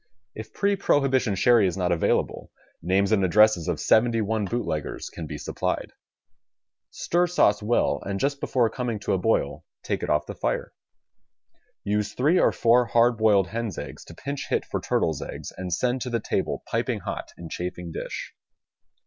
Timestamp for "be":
5.27-5.37